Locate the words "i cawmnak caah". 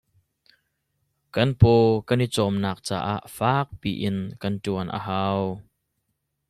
2.25-3.21